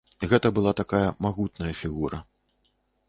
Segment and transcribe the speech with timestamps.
[0.29, 2.25] Гэта была такая магутная фігура.